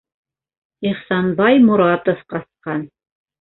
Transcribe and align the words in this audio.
Ихсанбай 0.91 1.59
Моратов 1.67 2.25
ҡасҡан. 2.35 2.89